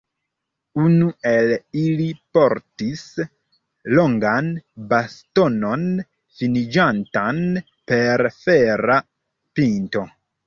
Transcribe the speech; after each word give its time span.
Unu 0.83 1.07
el 1.31 1.51
ili 1.79 2.05
portis 2.37 3.03
longan 3.99 4.49
bastonon 4.93 5.85
finiĝantan 6.39 7.43
per 7.93 8.25
fera 8.39 8.97
pinto. 9.61 10.03